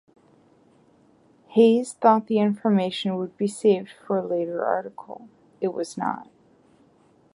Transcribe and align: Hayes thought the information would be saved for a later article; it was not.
Hayes 1.49 1.93
thought 1.93 2.25
the 2.25 2.39
information 2.39 3.17
would 3.17 3.37
be 3.37 3.45
saved 3.45 3.89
for 3.91 4.17
a 4.17 4.25
later 4.25 4.65
article; 4.65 5.29
it 5.59 5.75
was 5.75 5.95
not. 5.95 6.27